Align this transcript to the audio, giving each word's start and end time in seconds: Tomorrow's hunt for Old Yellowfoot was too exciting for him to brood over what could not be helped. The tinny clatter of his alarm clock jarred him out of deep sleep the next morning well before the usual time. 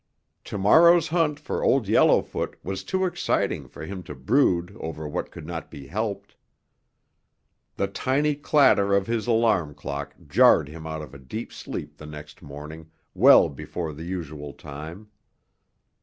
Tomorrow's 0.43 1.09
hunt 1.09 1.39
for 1.39 1.63
Old 1.63 1.87
Yellowfoot 1.87 2.57
was 2.63 2.83
too 2.83 3.05
exciting 3.05 3.67
for 3.67 3.85
him 3.85 4.01
to 4.09 4.15
brood 4.15 4.75
over 4.79 5.07
what 5.07 5.29
could 5.29 5.45
not 5.45 5.69
be 5.69 5.85
helped. 5.85 6.35
The 7.75 7.87
tinny 7.87 8.33
clatter 8.33 8.95
of 8.95 9.05
his 9.05 9.27
alarm 9.27 9.75
clock 9.75 10.15
jarred 10.27 10.69
him 10.69 10.87
out 10.87 11.03
of 11.03 11.27
deep 11.27 11.53
sleep 11.53 11.97
the 11.97 12.07
next 12.07 12.41
morning 12.41 12.89
well 13.13 13.47
before 13.47 13.93
the 13.93 14.03
usual 14.05 14.53
time. 14.53 15.11